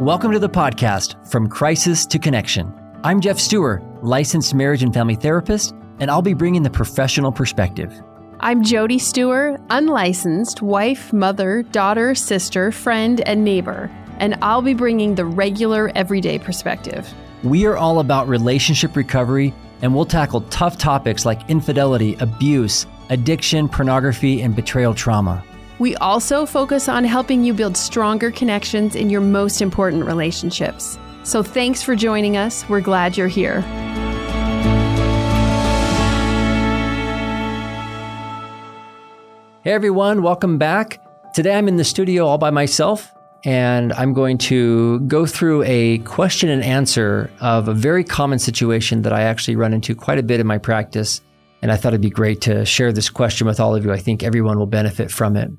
Welcome 0.00 0.32
to 0.32 0.38
the 0.38 0.50
podcast, 0.50 1.26
From 1.26 1.48
Crisis 1.48 2.04
to 2.04 2.18
Connection. 2.18 2.70
I'm 3.02 3.18
Geoff 3.18 3.40
Steurer, 3.40 3.82
licensed 4.02 4.54
marriage 4.54 4.82
and 4.82 4.92
family 4.92 5.14
therapist, 5.14 5.74
and 6.00 6.10
I'll 6.10 6.20
be 6.20 6.34
bringing 6.34 6.62
the 6.62 6.68
professional 6.68 7.32
perspective. 7.32 7.94
I'm 8.40 8.62
Jody 8.62 8.98
Steurer, 8.98 9.58
unlicensed 9.70 10.60
wife, 10.60 11.14
mother, 11.14 11.62
daughter, 11.62 12.14
sister, 12.14 12.70
friend, 12.72 13.22
and 13.22 13.42
neighbor, 13.42 13.90
and 14.18 14.36
I'll 14.42 14.60
be 14.60 14.74
bringing 14.74 15.14
the 15.14 15.24
regular, 15.24 15.90
everyday 15.94 16.38
perspective. 16.38 17.10
We 17.42 17.64
are 17.64 17.78
all 17.78 18.00
about 18.00 18.28
relationship 18.28 18.96
recovery, 18.96 19.54
and 19.80 19.94
we'll 19.94 20.04
tackle 20.04 20.42
tough 20.50 20.76
topics 20.76 21.24
like 21.24 21.48
infidelity, 21.48 22.16
abuse, 22.20 22.84
addiction, 23.08 23.66
pornography, 23.66 24.42
and 24.42 24.54
betrayal 24.54 24.92
trauma. 24.92 25.42
We 25.78 25.94
also 25.96 26.46
focus 26.46 26.88
on 26.88 27.04
helping 27.04 27.44
you 27.44 27.52
build 27.52 27.76
stronger 27.76 28.30
connections 28.30 28.96
in 28.96 29.10
your 29.10 29.20
most 29.20 29.60
important 29.60 30.06
relationships. 30.06 30.98
So 31.22 31.42
thanks 31.42 31.82
for 31.82 31.94
joining 31.94 32.38
us. 32.38 32.66
We're 32.68 32.80
glad 32.80 33.16
you're 33.16 33.28
here. 33.28 33.60
Hey 39.62 39.72
everyone, 39.72 40.22
welcome 40.22 40.56
back. 40.56 41.02
Today 41.34 41.58
I'm 41.58 41.68
in 41.68 41.76
the 41.76 41.84
studio 41.84 42.26
all 42.26 42.38
by 42.38 42.50
myself 42.50 43.12
and 43.44 43.92
I'm 43.92 44.14
going 44.14 44.38
to 44.38 45.00
go 45.00 45.26
through 45.26 45.64
a 45.64 45.98
question 45.98 46.48
and 46.48 46.62
answer 46.62 47.30
of 47.40 47.68
a 47.68 47.74
very 47.74 48.02
common 48.04 48.38
situation 48.38 49.02
that 49.02 49.12
I 49.12 49.22
actually 49.22 49.56
run 49.56 49.74
into 49.74 49.94
quite 49.94 50.18
a 50.18 50.22
bit 50.22 50.40
in 50.40 50.46
my 50.46 50.56
practice. 50.56 51.20
And 51.60 51.70
I 51.70 51.76
thought 51.76 51.88
it'd 51.88 52.00
be 52.00 52.10
great 52.10 52.40
to 52.42 52.64
share 52.64 52.92
this 52.92 53.10
question 53.10 53.46
with 53.46 53.60
all 53.60 53.74
of 53.74 53.84
you. 53.84 53.92
I 53.92 53.98
think 53.98 54.22
everyone 54.22 54.58
will 54.58 54.66
benefit 54.66 55.10
from 55.10 55.36
it. 55.36 55.50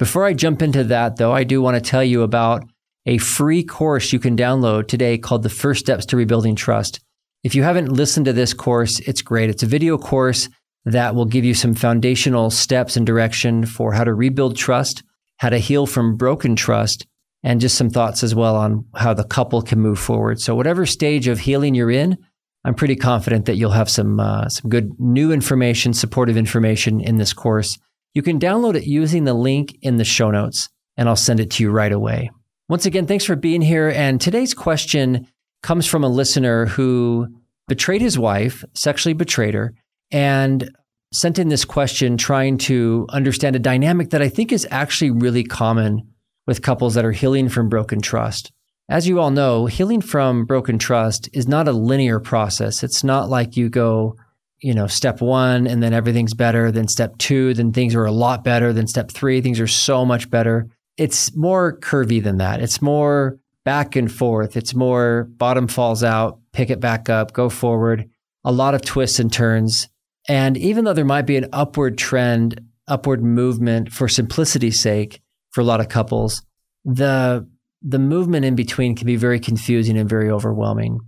Before 0.00 0.24
I 0.24 0.32
jump 0.32 0.62
into 0.62 0.82
that, 0.84 1.16
though, 1.16 1.32
I 1.32 1.44
do 1.44 1.60
want 1.60 1.74
to 1.74 1.90
tell 1.90 2.02
you 2.02 2.22
about 2.22 2.64
a 3.04 3.18
free 3.18 3.62
course 3.62 4.14
you 4.14 4.18
can 4.18 4.34
download 4.34 4.88
today 4.88 5.18
called 5.18 5.42
The 5.42 5.50
First 5.50 5.80
Steps 5.80 6.06
to 6.06 6.16
Rebuilding 6.16 6.56
Trust. 6.56 7.00
If 7.44 7.54
you 7.54 7.64
haven't 7.64 7.92
listened 7.92 8.24
to 8.24 8.32
this 8.32 8.54
course, 8.54 8.98
it's 9.00 9.20
great. 9.20 9.50
It's 9.50 9.62
a 9.62 9.66
video 9.66 9.98
course 9.98 10.48
that 10.86 11.14
will 11.14 11.26
give 11.26 11.44
you 11.44 11.52
some 11.52 11.74
foundational 11.74 12.48
steps 12.48 12.96
and 12.96 13.06
direction 13.06 13.66
for 13.66 13.92
how 13.92 14.04
to 14.04 14.14
rebuild 14.14 14.56
trust, 14.56 15.02
how 15.36 15.50
to 15.50 15.58
heal 15.58 15.84
from 15.84 16.16
broken 16.16 16.56
trust, 16.56 17.06
and 17.42 17.60
just 17.60 17.76
some 17.76 17.90
thoughts 17.90 18.22
as 18.22 18.34
well 18.34 18.56
on 18.56 18.86
how 18.96 19.12
the 19.12 19.24
couple 19.24 19.60
can 19.60 19.80
move 19.80 19.98
forward. 19.98 20.40
So, 20.40 20.54
whatever 20.54 20.86
stage 20.86 21.28
of 21.28 21.40
healing 21.40 21.74
you're 21.74 21.90
in, 21.90 22.16
I'm 22.64 22.74
pretty 22.74 22.96
confident 22.96 23.44
that 23.44 23.56
you'll 23.56 23.72
have 23.72 23.90
some 23.90 24.18
uh, 24.18 24.48
some 24.48 24.70
good 24.70 24.98
new 24.98 25.30
information, 25.30 25.92
supportive 25.92 26.38
information 26.38 27.02
in 27.02 27.18
this 27.18 27.34
course. 27.34 27.78
You 28.14 28.22
can 28.22 28.40
download 28.40 28.74
it 28.74 28.86
using 28.86 29.24
the 29.24 29.34
link 29.34 29.76
in 29.82 29.96
the 29.96 30.04
show 30.04 30.30
notes, 30.30 30.68
and 30.96 31.08
I'll 31.08 31.16
send 31.16 31.40
it 31.40 31.50
to 31.52 31.62
you 31.62 31.70
right 31.70 31.92
away. 31.92 32.30
Once 32.68 32.86
again, 32.86 33.06
thanks 33.06 33.24
for 33.24 33.36
being 33.36 33.62
here. 33.62 33.88
And 33.88 34.20
today's 34.20 34.54
question 34.54 35.26
comes 35.62 35.86
from 35.86 36.04
a 36.04 36.08
listener 36.08 36.66
who 36.66 37.28
betrayed 37.68 38.00
his 38.00 38.18
wife, 38.18 38.64
sexually 38.74 39.12
betrayed 39.12 39.54
her, 39.54 39.74
and 40.10 40.70
sent 41.12 41.38
in 41.38 41.48
this 41.48 41.64
question 41.64 42.16
trying 42.16 42.58
to 42.58 43.06
understand 43.10 43.56
a 43.56 43.60
dynamic 43.60 44.10
that 44.10 44.22
I 44.22 44.28
think 44.28 44.52
is 44.52 44.66
actually 44.70 45.10
really 45.10 45.44
common 45.44 46.08
with 46.46 46.62
couples 46.62 46.94
that 46.94 47.04
are 47.04 47.12
healing 47.12 47.48
from 47.48 47.68
broken 47.68 48.00
trust. 48.00 48.52
As 48.88 49.06
you 49.06 49.20
all 49.20 49.30
know, 49.30 49.66
healing 49.66 50.00
from 50.00 50.44
broken 50.44 50.78
trust 50.78 51.28
is 51.32 51.46
not 51.46 51.68
a 51.68 51.72
linear 51.72 52.18
process. 52.18 52.82
It's 52.82 53.04
not 53.04 53.28
like 53.28 53.56
you 53.56 53.68
go 53.68 54.16
you 54.60 54.74
know, 54.74 54.86
step 54.86 55.20
one 55.20 55.66
and 55.66 55.82
then 55.82 55.92
everything's 55.92 56.34
better. 56.34 56.70
Then 56.70 56.88
step 56.88 57.16
two, 57.18 57.54
then 57.54 57.72
things 57.72 57.94
are 57.94 58.04
a 58.04 58.12
lot 58.12 58.44
better. 58.44 58.72
Then 58.72 58.86
step 58.86 59.10
three, 59.10 59.40
things 59.40 59.60
are 59.60 59.66
so 59.66 60.04
much 60.04 60.30
better. 60.30 60.68
It's 60.96 61.34
more 61.34 61.76
curvy 61.78 62.22
than 62.22 62.38
that. 62.38 62.60
It's 62.60 62.82
more 62.82 63.38
back 63.64 63.96
and 63.96 64.10
forth. 64.10 64.56
It's 64.56 64.74
more 64.74 65.28
bottom 65.36 65.66
falls 65.66 66.02
out, 66.02 66.40
pick 66.52 66.70
it 66.70 66.80
back 66.80 67.08
up, 67.08 67.32
go 67.32 67.48
forward. 67.48 68.08
A 68.44 68.52
lot 68.52 68.74
of 68.74 68.82
twists 68.82 69.18
and 69.18 69.32
turns. 69.32 69.88
And 70.28 70.56
even 70.56 70.84
though 70.84 70.92
there 70.92 71.04
might 71.04 71.26
be 71.26 71.36
an 71.36 71.48
upward 71.52 71.98
trend, 71.98 72.60
upward 72.88 73.22
movement 73.22 73.92
for 73.92 74.08
simplicity's 74.08 74.80
sake 74.80 75.20
for 75.50 75.60
a 75.60 75.64
lot 75.64 75.80
of 75.80 75.88
couples, 75.88 76.42
the 76.84 77.46
the 77.82 77.98
movement 77.98 78.44
in 78.44 78.54
between 78.54 78.94
can 78.94 79.06
be 79.06 79.16
very 79.16 79.40
confusing 79.40 79.96
and 79.96 80.08
very 80.08 80.30
overwhelming. 80.30 81.00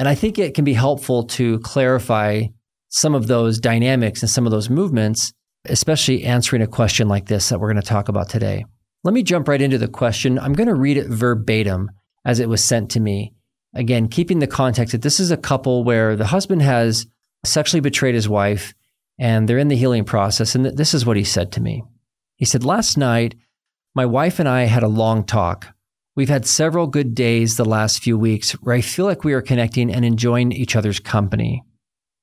And 0.00 0.08
I 0.08 0.16
think 0.16 0.38
it 0.38 0.54
can 0.54 0.64
be 0.64 0.72
helpful 0.72 1.24
to 1.24 1.60
clarify 1.60 2.46
some 2.88 3.14
of 3.14 3.26
those 3.26 3.58
dynamics 3.58 4.22
and 4.22 4.30
some 4.30 4.46
of 4.46 4.52
those 4.52 4.70
movements, 4.70 5.32
especially 5.66 6.24
answering 6.24 6.62
a 6.62 6.66
question 6.66 7.08
like 7.08 7.26
this 7.26 7.48
that 7.48 7.60
we're 7.60 7.72
going 7.72 7.82
to 7.82 7.88
talk 7.88 8.08
about 8.08 8.28
today. 8.28 8.64
Let 9.04 9.14
me 9.14 9.22
jump 9.22 9.48
right 9.48 9.60
into 9.60 9.78
the 9.78 9.88
question. 9.88 10.38
I'm 10.38 10.54
going 10.54 10.68
to 10.68 10.74
read 10.74 10.96
it 10.96 11.08
verbatim 11.08 11.90
as 12.24 12.40
it 12.40 12.48
was 12.48 12.62
sent 12.62 12.90
to 12.90 13.00
me. 13.00 13.32
Again, 13.74 14.08
keeping 14.08 14.38
the 14.38 14.46
context 14.46 14.92
that 14.92 15.02
this 15.02 15.20
is 15.20 15.30
a 15.30 15.36
couple 15.36 15.84
where 15.84 16.16
the 16.16 16.26
husband 16.26 16.62
has 16.62 17.06
sexually 17.44 17.80
betrayed 17.80 18.14
his 18.14 18.28
wife 18.28 18.74
and 19.18 19.48
they're 19.48 19.58
in 19.58 19.68
the 19.68 19.76
healing 19.76 20.04
process. 20.04 20.54
And 20.54 20.64
this 20.64 20.94
is 20.94 21.04
what 21.04 21.16
he 21.16 21.24
said 21.24 21.52
to 21.52 21.60
me. 21.60 21.82
He 22.36 22.44
said, 22.44 22.64
Last 22.64 22.96
night, 22.96 23.34
my 23.94 24.06
wife 24.06 24.38
and 24.38 24.48
I 24.48 24.62
had 24.62 24.82
a 24.82 24.88
long 24.88 25.24
talk. 25.24 25.74
We've 26.16 26.28
had 26.28 26.46
several 26.46 26.86
good 26.86 27.14
days 27.14 27.56
the 27.56 27.64
last 27.64 28.02
few 28.02 28.18
weeks 28.18 28.52
where 28.52 28.74
I 28.74 28.80
feel 28.80 29.04
like 29.04 29.24
we 29.24 29.34
are 29.34 29.42
connecting 29.42 29.92
and 29.92 30.04
enjoying 30.04 30.52
each 30.52 30.74
other's 30.74 30.98
company. 30.98 31.62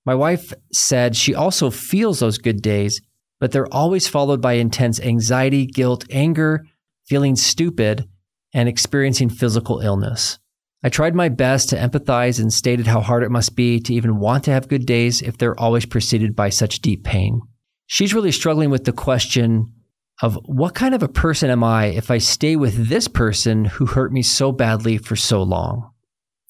My 0.05 0.15
wife 0.15 0.53
said 0.71 1.15
she 1.15 1.33
also 1.33 1.71
feels 1.71 2.19
those 2.19 2.37
good 2.37 2.61
days, 2.61 3.01
but 3.39 3.51
they're 3.51 3.73
always 3.73 4.07
followed 4.07 4.41
by 4.41 4.53
intense 4.53 4.99
anxiety, 4.99 5.65
guilt, 5.65 6.05
anger, 6.09 6.65
feeling 7.05 7.35
stupid, 7.35 8.07
and 8.53 8.69
experiencing 8.69 9.29
physical 9.29 9.79
illness. 9.79 10.39
I 10.83 10.89
tried 10.89 11.15
my 11.15 11.29
best 11.29 11.69
to 11.69 11.77
empathize 11.77 12.39
and 12.39 12.53
stated 12.53 12.85
how 12.85 13.01
hard 13.01 13.23
it 13.23 13.31
must 13.31 13.55
be 13.55 13.79
to 13.79 13.93
even 13.93 14.19
want 14.19 14.43
to 14.43 14.51
have 14.51 14.67
good 14.67 14.85
days 14.85 15.21
if 15.23 15.37
they're 15.37 15.59
always 15.59 15.85
preceded 15.85 16.35
by 16.35 16.49
such 16.49 16.79
deep 16.79 17.03
pain. 17.03 17.41
She's 17.87 18.13
really 18.13 18.31
struggling 18.31 18.69
with 18.69 18.83
the 18.83 18.91
question 18.91 19.73
of 20.21 20.39
what 20.45 20.75
kind 20.75 20.93
of 20.93 21.03
a 21.03 21.07
person 21.07 21.49
am 21.49 21.63
I 21.63 21.87
if 21.87 22.11
I 22.11 22.19
stay 22.19 22.55
with 22.55 22.87
this 22.87 23.07
person 23.07 23.65
who 23.65 23.87
hurt 23.87 24.13
me 24.13 24.21
so 24.21 24.51
badly 24.51 24.97
for 24.97 25.15
so 25.15 25.41
long? 25.41 25.89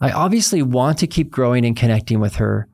I 0.01 0.11
obviously 0.11 0.61
want 0.61 0.99
to 0.99 1.07
keep 1.07 1.31
growing 1.31 1.65
and 1.65 1.75
connecting 1.75 2.19
with 2.19 2.35
her, 2.35 2.67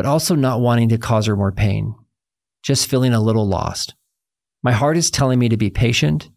but 0.00 0.08
also 0.08 0.34
not 0.34 0.62
wanting 0.62 0.88
to 0.88 0.96
cause 0.96 1.26
her 1.26 1.36
more 1.36 1.52
pain, 1.52 1.94
just 2.62 2.88
feeling 2.88 3.12
a 3.12 3.20
little 3.20 3.46
lost. 3.46 3.94
My 4.62 4.72
heart 4.72 4.96
is 4.96 5.10
telling 5.10 5.38
me 5.38 5.50
to 5.50 5.58
be 5.58 5.68
patient, 5.68 6.30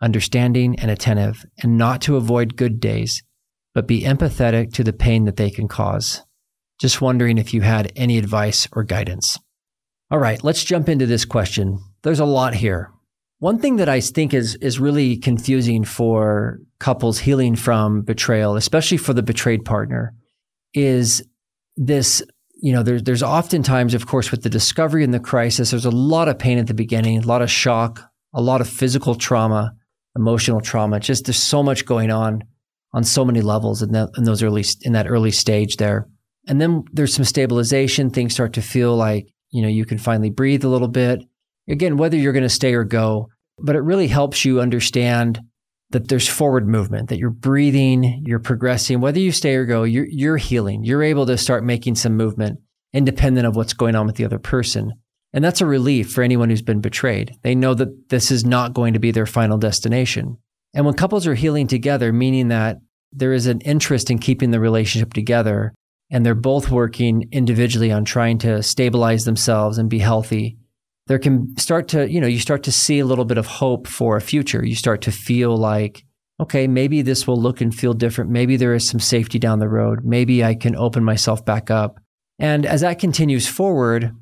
understanding, 0.00 0.78
and 0.78 0.88
attentive, 0.88 1.44
and 1.60 1.76
not 1.76 2.00
to 2.02 2.14
avoid 2.14 2.54
good 2.54 2.78
days, 2.78 3.24
but 3.74 3.88
be 3.88 4.02
empathetic 4.02 4.72
to 4.74 4.84
the 4.84 4.92
pain 4.92 5.24
that 5.24 5.34
they 5.34 5.50
can 5.50 5.66
cause. 5.66 6.22
Just 6.80 7.00
wondering 7.00 7.38
if 7.38 7.52
you 7.52 7.62
had 7.62 7.90
any 7.96 8.18
advice 8.18 8.68
or 8.70 8.84
guidance. 8.84 9.36
All 10.12 10.20
right, 10.20 10.44
let's 10.44 10.62
jump 10.62 10.88
into 10.88 11.06
this 11.06 11.24
question. 11.24 11.80
There's 12.04 12.20
a 12.20 12.24
lot 12.24 12.54
here. 12.54 12.92
One 13.40 13.58
thing 13.58 13.78
that 13.78 13.88
I 13.88 14.00
think 14.00 14.32
is, 14.32 14.54
is 14.60 14.78
really 14.78 15.16
confusing 15.16 15.82
for 15.82 16.60
couples 16.78 17.18
healing 17.18 17.56
from 17.56 18.02
betrayal, 18.02 18.54
especially 18.54 18.98
for 18.98 19.12
the 19.12 19.24
betrayed 19.24 19.64
partner, 19.64 20.14
is 20.72 21.20
this 21.76 22.22
you 22.60 22.72
know, 22.72 22.82
there's 22.82 23.04
there's 23.04 23.22
oftentimes, 23.22 23.94
of 23.94 24.06
course, 24.06 24.30
with 24.30 24.42
the 24.42 24.50
discovery 24.50 25.04
and 25.04 25.14
the 25.14 25.20
crisis, 25.20 25.70
there's 25.70 25.84
a 25.84 25.90
lot 25.90 26.28
of 26.28 26.38
pain 26.38 26.58
at 26.58 26.66
the 26.66 26.74
beginning, 26.74 27.18
a 27.18 27.26
lot 27.26 27.42
of 27.42 27.50
shock, 27.50 28.02
a 28.34 28.42
lot 28.42 28.60
of 28.60 28.68
physical 28.68 29.14
trauma, 29.14 29.74
emotional 30.16 30.60
trauma. 30.60 30.98
Just 30.98 31.26
there's 31.26 31.42
so 31.42 31.62
much 31.62 31.86
going 31.86 32.10
on 32.10 32.42
on 32.92 33.04
so 33.04 33.24
many 33.24 33.42
levels 33.42 33.82
in, 33.82 33.92
that, 33.92 34.10
in 34.16 34.24
those 34.24 34.42
early 34.42 34.64
in 34.82 34.92
that 34.92 35.08
early 35.08 35.30
stage 35.30 35.76
there. 35.76 36.08
And 36.48 36.60
then 36.60 36.84
there's 36.92 37.14
some 37.14 37.24
stabilization. 37.24 38.10
Things 38.10 38.32
start 38.32 38.54
to 38.54 38.62
feel 38.62 38.96
like 38.96 39.28
you 39.50 39.62
know 39.62 39.68
you 39.68 39.84
can 39.84 39.98
finally 39.98 40.30
breathe 40.30 40.64
a 40.64 40.68
little 40.68 40.88
bit. 40.88 41.22
Again, 41.68 41.96
whether 41.96 42.16
you're 42.16 42.32
going 42.32 42.42
to 42.42 42.48
stay 42.48 42.74
or 42.74 42.84
go, 42.84 43.28
but 43.58 43.76
it 43.76 43.80
really 43.80 44.08
helps 44.08 44.44
you 44.44 44.60
understand 44.60 45.40
that 45.90 46.08
there's 46.08 46.28
forward 46.28 46.68
movement, 46.68 47.08
that 47.08 47.18
you're 47.18 47.30
breathing, 47.30 48.22
you're 48.26 48.38
progressing, 48.38 49.00
whether 49.00 49.18
you 49.18 49.32
stay 49.32 49.54
or 49.54 49.64
go, 49.64 49.84
you're, 49.84 50.06
you're 50.08 50.36
healing. 50.36 50.84
You're 50.84 51.02
able 51.02 51.26
to 51.26 51.38
start 51.38 51.64
making 51.64 51.94
some 51.94 52.16
movement 52.16 52.60
independent 52.92 53.46
of 53.46 53.56
what's 53.56 53.72
going 53.72 53.94
on 53.94 54.06
with 54.06 54.16
the 54.16 54.24
other 54.24 54.38
person. 54.38 54.92
And 55.32 55.44
that's 55.44 55.60
a 55.60 55.66
relief 55.66 56.10
for 56.10 56.22
anyone 56.22 56.50
who's 56.50 56.62
been 56.62 56.80
betrayed. 56.80 57.34
They 57.42 57.54
know 57.54 57.74
that 57.74 58.08
this 58.08 58.30
is 58.30 58.44
not 58.44 58.74
going 58.74 58.94
to 58.94 58.98
be 58.98 59.10
their 59.10 59.26
final 59.26 59.58
destination. 59.58 60.38
And 60.74 60.84
when 60.84 60.94
couples 60.94 61.26
are 61.26 61.34
healing 61.34 61.66
together, 61.66 62.12
meaning 62.12 62.48
that 62.48 62.78
there 63.12 63.32
is 63.32 63.46
an 63.46 63.60
interest 63.62 64.10
in 64.10 64.18
keeping 64.18 64.50
the 64.50 64.60
relationship 64.60 65.14
together 65.14 65.74
and 66.10 66.24
they're 66.24 66.34
both 66.34 66.70
working 66.70 67.28
individually 67.32 67.92
on 67.92 68.04
trying 68.04 68.38
to 68.38 68.62
stabilize 68.62 69.24
themselves 69.24 69.78
and 69.78 69.90
be 69.90 69.98
healthy, 69.98 70.57
there 71.08 71.18
can 71.18 71.56
start 71.56 71.88
to, 71.88 72.10
you 72.10 72.20
know, 72.20 72.26
you 72.26 72.38
start 72.38 72.62
to 72.64 72.72
see 72.72 72.98
a 72.98 73.04
little 73.04 73.24
bit 73.24 73.38
of 73.38 73.46
hope 73.46 73.86
for 73.86 74.16
a 74.16 74.20
future. 74.20 74.64
You 74.64 74.74
start 74.74 75.02
to 75.02 75.12
feel 75.12 75.56
like, 75.56 76.04
okay, 76.40 76.66
maybe 76.66 77.02
this 77.02 77.26
will 77.26 77.40
look 77.40 77.60
and 77.60 77.74
feel 77.74 77.94
different. 77.94 78.30
Maybe 78.30 78.56
there 78.56 78.74
is 78.74 78.88
some 78.88 79.00
safety 79.00 79.38
down 79.38 79.58
the 79.58 79.68
road. 79.68 80.04
Maybe 80.04 80.44
I 80.44 80.54
can 80.54 80.76
open 80.76 81.02
myself 81.02 81.44
back 81.44 81.70
up. 81.70 81.98
And 82.38 82.64
as 82.64 82.82
that 82.82 83.00
continues 83.00 83.48
forward, 83.48 84.12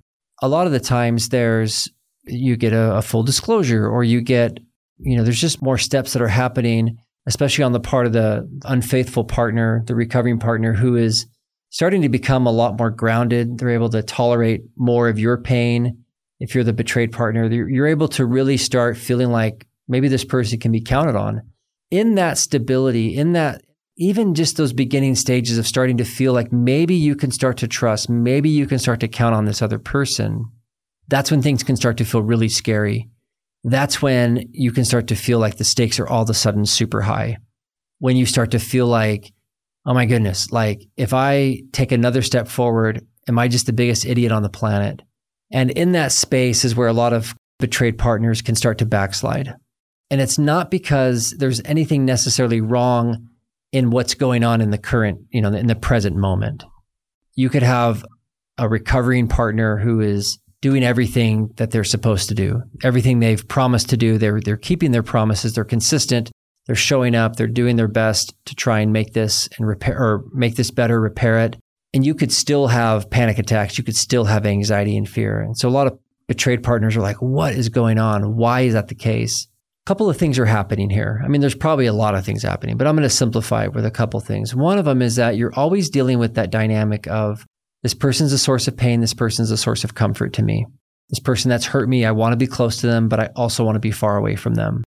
a 0.40 0.48
lot 0.48 0.66
of 0.66 0.72
the 0.72 0.80
times 0.80 1.28
there's, 1.28 1.88
you 2.24 2.56
get 2.56 2.72
a, 2.72 2.96
a 2.96 3.02
full 3.02 3.22
disclosure 3.22 3.86
or 3.86 4.02
you 4.02 4.20
get, 4.20 4.58
you 4.98 5.16
know, 5.16 5.22
there's 5.22 5.40
just 5.40 5.62
more 5.62 5.78
steps 5.78 6.14
that 6.14 6.22
are 6.22 6.28
happening 6.28 6.96
especially 7.26 7.64
on 7.64 7.72
the 7.72 7.80
part 7.80 8.06
of 8.06 8.12
the 8.12 8.48
unfaithful 8.64 9.24
partner, 9.24 9.82
the 9.86 9.94
recovering 9.94 10.38
partner 10.38 10.72
who 10.72 10.96
is 10.96 11.26
starting 11.70 12.02
to 12.02 12.08
become 12.08 12.46
a 12.46 12.52
lot 12.52 12.78
more 12.78 12.90
grounded. 12.90 13.58
They're 13.58 13.70
able 13.70 13.90
to 13.90 14.02
tolerate 14.02 14.62
more 14.76 15.08
of 15.08 15.18
your 15.18 15.36
pain. 15.36 16.04
If 16.38 16.54
you're 16.54 16.64
the 16.64 16.72
betrayed 16.72 17.12
partner, 17.12 17.46
you're 17.50 17.86
able 17.86 18.08
to 18.08 18.26
really 18.26 18.56
start 18.56 18.96
feeling 18.96 19.30
like 19.30 19.66
maybe 19.88 20.08
this 20.08 20.24
person 20.24 20.58
can 20.58 20.72
be 20.72 20.80
counted 20.80 21.16
on. 21.16 21.42
In 21.90 22.16
that 22.16 22.38
stability, 22.38 23.16
in 23.16 23.32
that 23.32 23.62
even 23.96 24.34
just 24.34 24.56
those 24.56 24.72
beginning 24.72 25.14
stages 25.14 25.56
of 25.56 25.66
starting 25.66 25.96
to 25.96 26.04
feel 26.04 26.32
like 26.32 26.52
maybe 26.52 26.94
you 26.94 27.16
can 27.16 27.30
start 27.30 27.56
to 27.58 27.68
trust, 27.68 28.10
maybe 28.10 28.50
you 28.50 28.66
can 28.66 28.78
start 28.78 29.00
to 29.00 29.08
count 29.08 29.34
on 29.34 29.46
this 29.46 29.62
other 29.62 29.78
person, 29.78 30.44
that's 31.08 31.30
when 31.30 31.40
things 31.40 31.62
can 31.62 31.76
start 31.76 31.96
to 31.98 32.04
feel 32.04 32.22
really 32.22 32.48
scary. 32.48 33.08
That's 33.64 34.02
when 34.02 34.48
you 34.52 34.72
can 34.72 34.84
start 34.84 35.06
to 35.08 35.16
feel 35.16 35.38
like 35.38 35.56
the 35.56 35.64
stakes 35.64 35.98
are 35.98 36.06
all 36.06 36.22
of 36.22 36.30
a 36.30 36.34
sudden 36.34 36.66
super 36.66 37.00
high. 37.00 37.38
When 37.98 38.16
you 38.16 38.26
start 38.26 38.50
to 38.50 38.58
feel 38.58 38.86
like, 38.86 39.32
oh 39.86 39.94
my 39.94 40.04
goodness, 40.04 40.50
like 40.52 40.82
if 40.96 41.14
I 41.14 41.62
take 41.72 41.92
another 41.92 42.22
step 42.22 42.48
forward, 42.48 43.06
am 43.28 43.38
I 43.38 43.48
just 43.48 43.66
the 43.66 43.72
biggest 43.72 44.04
idiot 44.04 44.32
on 44.32 44.42
the 44.42 44.50
planet? 44.50 45.00
And 45.52 45.70
in 45.70 45.92
that 45.92 46.12
space 46.12 46.64
is 46.64 46.74
where 46.74 46.88
a 46.88 46.92
lot 46.92 47.12
of 47.12 47.34
betrayed 47.58 47.98
partners 47.98 48.42
can 48.42 48.54
start 48.54 48.78
to 48.78 48.86
backslide. 48.86 49.54
And 50.10 50.20
it's 50.20 50.38
not 50.38 50.70
because 50.70 51.34
there's 51.38 51.60
anything 51.64 52.04
necessarily 52.04 52.60
wrong 52.60 53.28
in 53.72 53.90
what's 53.90 54.14
going 54.14 54.44
on 54.44 54.60
in 54.60 54.70
the 54.70 54.78
current, 54.78 55.20
you 55.30 55.40
know, 55.40 55.52
in 55.52 55.66
the 55.66 55.74
present 55.74 56.16
moment. 56.16 56.64
You 57.34 57.48
could 57.48 57.62
have 57.62 58.04
a 58.58 58.68
recovering 58.68 59.28
partner 59.28 59.76
who 59.76 60.00
is 60.00 60.38
doing 60.62 60.82
everything 60.82 61.50
that 61.56 61.70
they're 61.70 61.84
supposed 61.84 62.28
to 62.28 62.34
do, 62.34 62.62
everything 62.82 63.20
they've 63.20 63.46
promised 63.46 63.90
to 63.90 63.96
do. 63.96 64.18
They're, 64.18 64.40
they're 64.40 64.56
keeping 64.56 64.92
their 64.92 65.02
promises. 65.02 65.54
They're 65.54 65.64
consistent. 65.64 66.30
They're 66.66 66.74
showing 66.74 67.14
up. 67.14 67.36
They're 67.36 67.46
doing 67.46 67.76
their 67.76 67.88
best 67.88 68.34
to 68.46 68.54
try 68.54 68.80
and 68.80 68.92
make 68.92 69.12
this 69.12 69.48
and 69.58 69.66
repair 69.66 69.98
or 69.98 70.24
make 70.32 70.56
this 70.56 70.70
better, 70.70 71.00
repair 71.00 71.38
it. 71.40 71.56
And 71.96 72.04
you 72.04 72.14
could 72.14 72.30
still 72.30 72.66
have 72.66 73.08
panic 73.08 73.38
attacks. 73.38 73.78
You 73.78 73.84
could 73.84 73.96
still 73.96 74.26
have 74.26 74.44
anxiety 74.44 74.98
and 74.98 75.08
fear. 75.08 75.40
And 75.40 75.56
so 75.56 75.66
a 75.66 75.70
lot 75.70 75.86
of 75.86 75.98
betrayed 76.28 76.62
partners 76.62 76.94
are 76.94 77.00
like, 77.00 77.22
what 77.22 77.54
is 77.54 77.70
going 77.70 77.98
on? 77.98 78.36
Why 78.36 78.60
is 78.60 78.74
that 78.74 78.88
the 78.88 78.94
case? 78.94 79.48
A 79.86 79.88
couple 79.88 80.10
of 80.10 80.18
things 80.18 80.38
are 80.38 80.44
happening 80.44 80.90
here. 80.90 81.22
I 81.24 81.28
mean, 81.28 81.40
there's 81.40 81.54
probably 81.54 81.86
a 81.86 81.94
lot 81.94 82.14
of 82.14 82.22
things 82.22 82.42
happening, 82.42 82.76
but 82.76 82.86
I'm 82.86 82.96
going 82.96 83.08
to 83.08 83.08
simplify 83.08 83.64
it 83.64 83.72
with 83.72 83.86
a 83.86 83.90
couple 83.90 84.20
things. 84.20 84.54
One 84.54 84.76
of 84.76 84.84
them 84.84 85.00
is 85.00 85.16
that 85.16 85.38
you're 85.38 85.54
always 85.54 85.88
dealing 85.88 86.18
with 86.18 86.34
that 86.34 86.50
dynamic 86.50 87.06
of 87.06 87.46
this 87.82 87.94
person's 87.94 88.34
a 88.34 88.38
source 88.38 88.68
of 88.68 88.76
pain. 88.76 89.00
This 89.00 89.14
person's 89.14 89.50
a 89.50 89.56
source 89.56 89.82
of 89.82 89.94
comfort 89.94 90.34
to 90.34 90.42
me. 90.42 90.66
This 91.08 91.20
person 91.20 91.48
that's 91.48 91.64
hurt 91.64 91.88
me, 91.88 92.04
I 92.04 92.10
want 92.10 92.34
to 92.34 92.36
be 92.36 92.46
close 92.46 92.76
to 92.82 92.88
them, 92.88 93.08
but 93.08 93.20
I 93.20 93.30
also 93.36 93.64
want 93.64 93.76
to 93.76 93.80
be 93.80 93.90
far 93.90 94.18
away 94.18 94.36
from 94.36 94.54
them. 94.54 94.84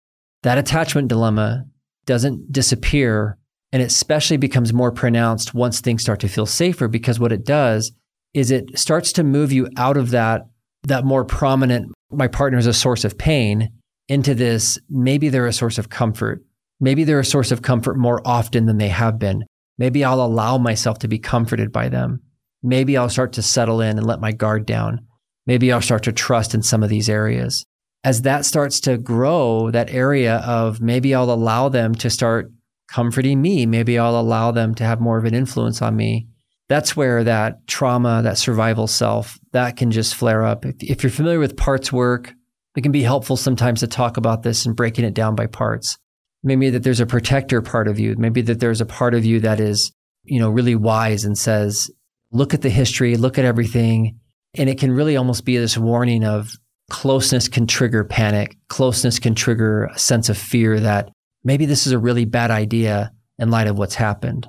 That 0.42 0.56
attachment 0.56 1.08
dilemma 1.08 1.66
doesn't 2.06 2.50
disappear 2.50 3.36
and 3.74 3.82
it 3.82 3.86
especially 3.86 4.38
becomes 4.38 4.72
more 4.72 4.90
pronounced 4.90 5.52
once 5.52 5.80
things 5.80 6.00
start 6.00 6.20
to 6.20 6.28
feel 6.28 6.46
safer 6.46 6.88
because 6.88 7.20
what 7.20 7.32
it 7.32 7.44
does 7.44 7.92
is 8.32 8.50
it 8.50 8.78
starts 8.78 9.12
to 9.12 9.22
move 9.22 9.52
you 9.52 9.68
out 9.76 9.98
of 9.98 10.10
that 10.10 10.46
that 10.84 11.04
more 11.04 11.24
prominent 11.24 11.92
my 12.10 12.28
partner 12.28 12.56
is 12.56 12.66
a 12.66 12.72
source 12.72 13.04
of 13.04 13.18
pain 13.18 13.70
into 14.08 14.34
this 14.34 14.78
maybe 14.88 15.28
they're 15.28 15.46
a 15.46 15.52
source 15.52 15.76
of 15.76 15.90
comfort. 15.90 16.42
Maybe 16.80 17.04
they're 17.04 17.20
a 17.20 17.24
source 17.24 17.50
of 17.50 17.62
comfort 17.62 17.98
more 17.98 18.22
often 18.24 18.66
than 18.66 18.78
they 18.78 18.88
have 18.88 19.18
been. 19.18 19.44
Maybe 19.76 20.04
I'll 20.04 20.22
allow 20.22 20.56
myself 20.56 20.98
to 21.00 21.08
be 21.08 21.18
comforted 21.18 21.72
by 21.72 21.88
them 21.88 22.20
maybe 22.64 22.96
I'll 22.96 23.10
start 23.10 23.34
to 23.34 23.42
settle 23.42 23.80
in 23.80 23.98
and 23.98 24.06
let 24.06 24.20
my 24.20 24.32
guard 24.32 24.66
down. 24.66 25.06
Maybe 25.46 25.70
I'll 25.70 25.82
start 25.82 26.02
to 26.04 26.12
trust 26.12 26.54
in 26.54 26.62
some 26.62 26.82
of 26.82 26.88
these 26.88 27.08
areas. 27.08 27.64
As 28.02 28.22
that 28.22 28.44
starts 28.44 28.80
to 28.80 28.98
grow, 28.98 29.70
that 29.70 29.90
area 29.90 30.36
of 30.38 30.80
maybe 30.80 31.14
I'll 31.14 31.30
allow 31.30 31.68
them 31.68 31.94
to 31.96 32.10
start 32.10 32.50
comforting 32.88 33.40
me, 33.40 33.66
maybe 33.66 33.98
I'll 33.98 34.18
allow 34.18 34.50
them 34.50 34.74
to 34.76 34.84
have 34.84 35.00
more 35.00 35.18
of 35.18 35.24
an 35.24 35.34
influence 35.34 35.82
on 35.82 35.96
me. 35.96 36.28
That's 36.68 36.96
where 36.96 37.24
that 37.24 37.66
trauma, 37.66 38.22
that 38.22 38.38
survival 38.38 38.86
self, 38.86 39.38
that 39.52 39.76
can 39.76 39.90
just 39.90 40.14
flare 40.14 40.44
up. 40.44 40.64
If, 40.64 40.76
if 40.80 41.02
you're 41.02 41.10
familiar 41.10 41.38
with 41.38 41.56
parts 41.56 41.92
work, 41.92 42.32
it 42.76 42.82
can 42.82 42.92
be 42.92 43.02
helpful 43.02 43.36
sometimes 43.36 43.80
to 43.80 43.86
talk 43.86 44.16
about 44.16 44.42
this 44.42 44.66
and 44.66 44.74
breaking 44.74 45.04
it 45.04 45.14
down 45.14 45.34
by 45.34 45.46
parts. 45.46 45.98
Maybe 46.42 46.70
that 46.70 46.82
there's 46.82 47.00
a 47.00 47.06
protector 47.06 47.62
part 47.62 47.88
of 47.88 47.98
you. 47.98 48.16
Maybe 48.18 48.42
that 48.42 48.60
there's 48.60 48.80
a 48.80 48.86
part 48.86 49.14
of 49.14 49.24
you 49.24 49.40
that 49.40 49.60
is, 49.60 49.92
you 50.24 50.40
know, 50.40 50.50
really 50.50 50.74
wise 50.74 51.24
and 51.24 51.38
says, 51.38 51.90
look 52.32 52.52
at 52.52 52.62
the 52.62 52.70
history, 52.70 53.16
look 53.16 53.38
at 53.38 53.44
everything. 53.44 54.18
And 54.54 54.68
it 54.68 54.78
can 54.78 54.92
really 54.92 55.16
almost 55.16 55.44
be 55.44 55.56
this 55.56 55.78
warning 55.78 56.24
of 56.24 56.50
closeness 56.90 57.48
can 57.48 57.66
trigger 57.66 58.04
panic. 58.04 58.56
Closeness 58.68 59.18
can 59.18 59.34
trigger 59.34 59.84
a 59.86 59.98
sense 59.98 60.28
of 60.28 60.36
fear 60.36 60.80
that 60.80 61.10
maybe 61.44 61.66
this 61.66 61.86
is 61.86 61.92
a 61.92 61.98
really 61.98 62.24
bad 62.24 62.50
idea 62.50 63.12
in 63.38 63.50
light 63.50 63.66
of 63.66 63.78
what's 63.78 63.94
happened. 63.94 64.48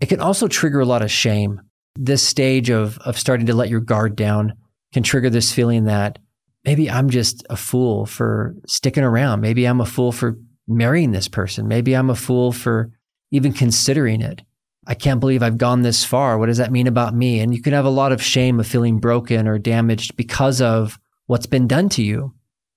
It 0.00 0.08
can 0.08 0.20
also 0.20 0.46
trigger 0.46 0.80
a 0.80 0.86
lot 0.86 1.02
of 1.02 1.10
shame. 1.10 1.62
This 1.94 2.22
stage 2.22 2.70
of, 2.70 2.98
of 2.98 3.18
starting 3.18 3.46
to 3.46 3.54
let 3.54 3.70
your 3.70 3.80
guard 3.80 4.14
down 4.14 4.52
can 4.92 5.02
trigger 5.02 5.30
this 5.30 5.52
feeling 5.52 5.84
that 5.84 6.18
maybe 6.64 6.90
I'm 6.90 7.08
just 7.08 7.46
a 7.48 7.56
fool 7.56 8.06
for 8.06 8.54
sticking 8.66 9.04
around. 9.04 9.40
Maybe 9.40 9.64
I'm 9.64 9.80
a 9.80 9.86
fool 9.86 10.12
for 10.12 10.36
marrying 10.68 11.12
this 11.12 11.28
person. 11.28 11.68
Maybe 11.68 11.94
I'm 11.94 12.10
a 12.10 12.14
fool 12.14 12.52
for 12.52 12.90
even 13.30 13.52
considering 13.52 14.20
it. 14.20 14.42
I 14.86 14.94
can't 14.94 15.20
believe 15.20 15.42
I've 15.42 15.58
gone 15.58 15.82
this 15.82 16.04
far. 16.04 16.38
What 16.38 16.46
does 16.46 16.58
that 16.58 16.70
mean 16.70 16.86
about 16.86 17.14
me? 17.14 17.40
And 17.40 17.54
you 17.54 17.62
can 17.62 17.72
have 17.72 17.84
a 17.84 17.90
lot 17.90 18.12
of 18.12 18.22
shame 18.22 18.60
of 18.60 18.66
feeling 18.66 18.98
broken 18.98 19.48
or 19.48 19.58
damaged 19.58 20.16
because 20.16 20.60
of 20.60 20.98
what's 21.26 21.46
been 21.46 21.66
done 21.66 21.88
to 21.90 22.04
you. 22.04 22.34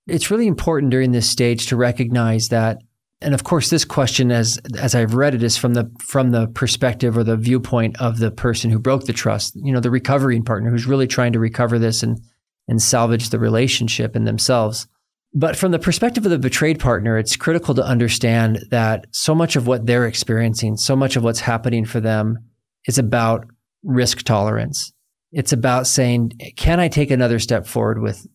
It's 0.07 0.31
really 0.31 0.47
important 0.47 0.91
during 0.91 1.11
this 1.11 1.29
stage 1.29 1.67
to 1.67 1.75
recognize 1.75 2.47
that 2.47 2.79
and 3.21 3.33
of 3.33 3.43
course 3.43 3.69
this 3.69 3.85
question 3.85 4.31
as 4.31 4.59
as 4.79 4.95
I've 4.95 5.13
read 5.13 5.35
it 5.35 5.43
is 5.43 5.57
from 5.57 5.73
the 5.73 5.91
from 5.99 6.31
the 6.31 6.47
perspective 6.47 7.17
or 7.17 7.23
the 7.23 7.37
viewpoint 7.37 7.99
of 7.99 8.19
the 8.19 8.31
person 8.31 8.69
who 8.69 8.79
broke 8.79 9.05
the 9.05 9.13
trust, 9.13 9.55
you 9.55 9.73
know, 9.73 9.79
the 9.79 9.91
recovering 9.91 10.43
partner 10.43 10.69
who's 10.69 10.87
really 10.87 11.07
trying 11.07 11.33
to 11.33 11.39
recover 11.39 11.77
this 11.79 12.03
and 12.03 12.19
and 12.67 12.81
salvage 12.81 13.29
the 13.29 13.39
relationship 13.39 14.15
in 14.15 14.25
themselves. 14.25 14.87
But 15.33 15.55
from 15.55 15.71
the 15.71 15.79
perspective 15.79 16.25
of 16.25 16.31
the 16.31 16.39
betrayed 16.39 16.79
partner, 16.79 17.17
it's 17.17 17.35
critical 17.35 17.75
to 17.75 17.83
understand 17.83 18.65
that 18.71 19.05
so 19.11 19.35
much 19.35 19.55
of 19.55 19.67
what 19.67 19.85
they're 19.85 20.07
experiencing, 20.07 20.77
so 20.77 20.95
much 20.95 21.15
of 21.15 21.23
what's 21.23 21.41
happening 21.41 21.85
for 21.85 21.99
them 21.99 22.37
is 22.85 22.97
about 22.97 23.45
risk 23.83 24.23
tolerance. 24.23 24.91
It's 25.31 25.53
about 25.53 25.85
saying, 25.85 26.31
can 26.55 26.79
I 26.79 26.87
take 26.87 27.11
another 27.11 27.37
step 27.37 27.67
forward 27.67 28.01
with, 28.01 28.25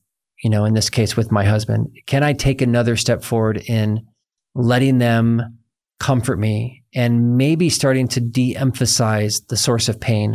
you 0.44 0.50
know, 0.50 0.64
in 0.64 0.74
this 0.74 0.88
case 0.88 1.16
with 1.16 1.32
my 1.32 1.44
husband? 1.44 1.88
Can 2.06 2.22
I 2.22 2.32
take 2.32 2.62
another 2.62 2.96
step 2.96 3.24
forward 3.24 3.58
in 3.66 4.06
letting 4.54 4.98
them 4.98 5.58
comfort 6.00 6.38
me 6.38 6.84
and 6.94 7.36
maybe 7.36 7.68
starting 7.68 8.08
to 8.08 8.20
de 8.20 8.56
emphasize 8.56 9.40
the 9.48 9.56
source 9.56 9.88
of 9.88 10.00
pain? 10.00 10.34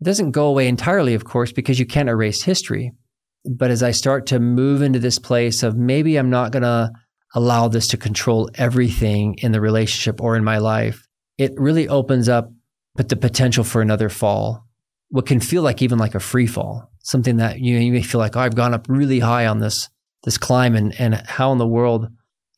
It 0.00 0.04
doesn't 0.04 0.32
go 0.32 0.46
away 0.46 0.68
entirely, 0.68 1.14
of 1.14 1.24
course, 1.24 1.52
because 1.52 1.78
you 1.78 1.86
can't 1.86 2.08
erase 2.08 2.42
history. 2.42 2.92
But 3.44 3.70
as 3.70 3.82
I 3.82 3.90
start 3.90 4.26
to 4.26 4.40
move 4.40 4.82
into 4.82 4.98
this 4.98 5.18
place 5.18 5.62
of 5.62 5.76
maybe 5.76 6.16
I'm 6.16 6.30
not 6.30 6.52
going 6.52 6.62
to 6.62 6.92
allow 7.34 7.68
this 7.68 7.88
to 7.88 7.96
control 7.96 8.50
everything 8.54 9.36
in 9.38 9.52
the 9.52 9.60
relationship 9.60 10.20
or 10.20 10.36
in 10.36 10.44
my 10.44 10.58
life, 10.58 11.06
it 11.38 11.52
really 11.56 11.88
opens 11.88 12.28
up 12.28 12.50
but 12.94 13.08
the 13.08 13.16
potential 13.16 13.64
for 13.64 13.80
another 13.80 14.08
fall. 14.08 14.66
What 15.08 15.26
can 15.26 15.40
feel 15.40 15.62
like 15.62 15.82
even 15.82 15.98
like 15.98 16.14
a 16.14 16.20
free 16.20 16.46
fall, 16.46 16.90
something 17.02 17.36
that 17.38 17.58
you, 17.58 17.78
you 17.78 17.92
may 17.92 18.02
feel 18.02 18.20
like, 18.20 18.36
oh, 18.36 18.40
I've 18.40 18.54
gone 18.54 18.74
up 18.74 18.86
really 18.88 19.18
high 19.18 19.46
on 19.46 19.60
this 19.60 19.88
this 20.24 20.38
climb 20.38 20.76
and 20.76 20.98
and 21.00 21.14
how 21.26 21.52
in 21.52 21.58
the 21.58 21.66
world, 21.66 22.08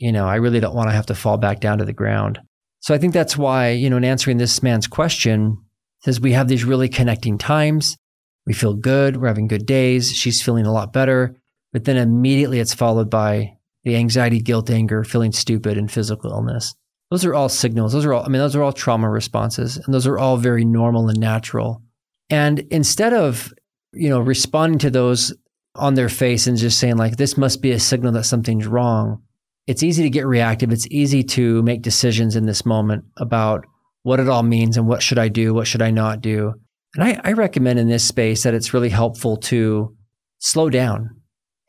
you 0.04 0.12
know, 0.12 0.26
I 0.26 0.34
really 0.34 0.60
don't 0.60 0.74
want 0.74 0.90
to 0.90 0.94
have 0.94 1.06
to 1.06 1.14
fall 1.14 1.38
back 1.38 1.60
down 1.60 1.78
to 1.78 1.86
the 1.86 1.94
ground. 1.94 2.38
So 2.80 2.94
I 2.94 2.98
think 2.98 3.14
that's 3.14 3.38
why, 3.38 3.70
you 3.70 3.88
know, 3.88 3.96
in 3.96 4.04
answering 4.04 4.36
this 4.36 4.62
man's 4.62 4.86
question, 4.86 5.56
says 6.02 6.20
we 6.20 6.32
have 6.32 6.46
these 6.46 6.62
really 6.62 6.90
connecting 6.90 7.38
times. 7.38 7.96
We 8.44 8.52
feel 8.52 8.74
good. 8.74 9.16
We're 9.16 9.28
having 9.28 9.48
good 9.48 9.64
days. 9.64 10.12
She's 10.12 10.42
feeling 10.42 10.66
a 10.66 10.72
lot 10.72 10.92
better. 10.92 11.34
But 11.72 11.86
then 11.86 11.96
immediately 11.96 12.60
it's 12.60 12.74
followed 12.74 13.08
by 13.08 13.56
the 13.84 13.96
anxiety, 13.96 14.40
guilt, 14.40 14.68
anger, 14.68 15.04
feeling 15.04 15.32
stupid, 15.32 15.78
and 15.78 15.90
physical 15.90 16.32
illness. 16.32 16.74
Those 17.10 17.24
are 17.24 17.34
all 17.34 17.48
signals. 17.48 17.94
Those 17.94 18.04
are 18.04 18.12
all, 18.12 18.24
I 18.24 18.28
mean, 18.28 18.40
those 18.40 18.54
are 18.54 18.62
all 18.62 18.74
trauma 18.74 19.08
responses. 19.08 19.78
And 19.78 19.94
those 19.94 20.06
are 20.06 20.18
all 20.18 20.36
very 20.36 20.66
normal 20.66 21.08
and 21.08 21.18
natural. 21.18 21.80
And 22.28 22.58
instead 22.70 23.14
of, 23.14 23.54
you 23.94 24.10
know, 24.10 24.20
responding 24.20 24.80
to 24.80 24.90
those 24.90 25.32
on 25.74 25.94
their 25.94 26.10
face 26.10 26.46
and 26.46 26.58
just 26.58 26.78
saying, 26.78 26.98
like, 26.98 27.16
this 27.16 27.38
must 27.38 27.62
be 27.62 27.70
a 27.70 27.80
signal 27.80 28.12
that 28.12 28.24
something's 28.24 28.66
wrong, 28.66 29.22
it's 29.66 29.82
easy 29.82 30.02
to 30.02 30.10
get 30.10 30.26
reactive. 30.26 30.72
It's 30.72 30.86
easy 30.90 31.22
to 31.24 31.62
make 31.62 31.82
decisions 31.82 32.36
in 32.36 32.46
this 32.46 32.66
moment 32.66 33.04
about 33.16 33.64
what 34.02 34.20
it 34.20 34.28
all 34.28 34.42
means 34.42 34.76
and 34.76 34.86
what 34.86 35.02
should 35.02 35.18
I 35.18 35.28
do, 35.28 35.54
what 35.54 35.66
should 35.66 35.82
I 35.82 35.90
not 35.90 36.20
do. 36.20 36.54
And 36.94 37.04
I, 37.04 37.20
I 37.24 37.32
recommend 37.32 37.78
in 37.78 37.88
this 37.88 38.06
space 38.06 38.42
that 38.42 38.54
it's 38.54 38.74
really 38.74 38.90
helpful 38.90 39.36
to 39.38 39.96
slow 40.38 40.68
down 40.68 41.10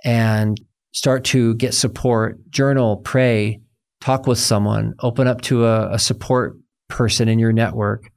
and 0.03 0.59
start 0.91 1.23
to 1.25 1.55
get 1.55 1.73
support, 1.73 2.49
journal, 2.49 2.97
pray, 2.97 3.61
talk 4.01 4.27
with 4.27 4.37
someone, 4.37 4.93
open 4.99 5.27
up 5.27 5.41
to 5.41 5.65
a, 5.65 5.93
a 5.93 5.99
support 5.99 6.57
person 6.89 7.27
in 7.27 7.39
your 7.39 7.53
network. 7.53 8.11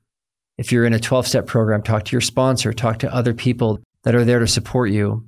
If 0.58 0.73
you're 0.73 0.85
in 0.85 0.92
a 0.92 1.00
12 1.00 1.26
step 1.26 1.47
program, 1.47 1.82
talk 1.82 2.04
to 2.04 2.12
your 2.12 2.20
sponsor, 2.20 2.73
talk 2.73 2.99
to 2.99 3.14
other 3.14 3.32
people 3.32 3.78
that 4.02 4.14
are 4.14 4.25
there 4.25 4.40
to 4.40 4.47
support 4.47 4.90
you. 4.90 5.26